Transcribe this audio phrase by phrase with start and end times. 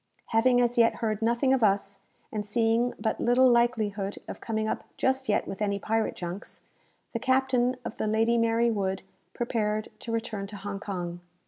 [0.29, 1.99] Having as yet heard nothing of us,
[2.31, 6.61] and seeing but little likelihood of coming up just yet with any pirate junks,
[7.13, 9.03] the captain of the "Lady Mary Wood"
[9.35, 11.19] prepared to return to Hong Kong.